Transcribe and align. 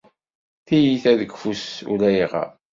Tiyita 0.65 1.11
deg 1.19 1.33
ufus 1.35 1.65
ulayɣer 1.91 2.49